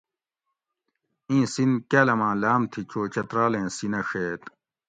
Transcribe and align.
ایں 1.29 1.45
سین 1.53 1.71
کاۤلماں 1.89 2.33
لاۤم 2.41 2.61
تھی 2.71 2.81
چو 2.91 2.99
چترالیں 3.13 3.67
سینہ 3.75 4.01
ڛیت 4.09 4.41